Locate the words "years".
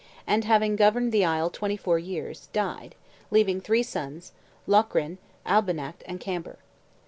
1.99-2.47